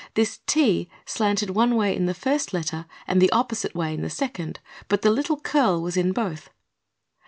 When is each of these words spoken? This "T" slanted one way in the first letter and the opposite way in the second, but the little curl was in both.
This 0.15 0.39
"T" 0.47 0.89
slanted 1.05 1.51
one 1.51 1.75
way 1.75 1.95
in 1.95 2.07
the 2.07 2.15
first 2.15 2.53
letter 2.55 2.87
and 3.05 3.21
the 3.21 3.29
opposite 3.31 3.75
way 3.75 3.93
in 3.93 4.01
the 4.01 4.09
second, 4.09 4.59
but 4.87 5.03
the 5.03 5.11
little 5.11 5.39
curl 5.39 5.79
was 5.79 5.95
in 5.95 6.11
both. 6.11 6.49